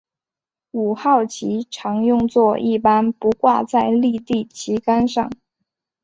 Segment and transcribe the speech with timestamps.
[0.71, 5.29] 五号旗常用作一般不挂在立地旗杆上。